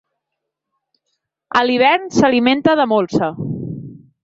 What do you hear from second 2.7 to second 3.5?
de molsa.